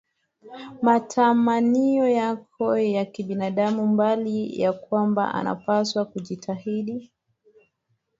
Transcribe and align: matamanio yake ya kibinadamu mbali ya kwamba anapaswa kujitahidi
matamanio 0.81 2.09
yake 2.09 2.91
ya 2.91 3.05
kibinadamu 3.05 3.87
mbali 3.87 4.59
ya 4.61 4.73
kwamba 4.73 5.33
anapaswa 5.33 6.05
kujitahidi 6.05 7.11